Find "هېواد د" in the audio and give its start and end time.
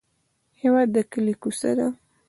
0.61-0.97